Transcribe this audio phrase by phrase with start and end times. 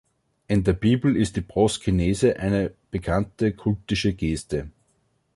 [0.47, 4.71] In der Bibel ist die Proskynese eine bekannte kultische Geste.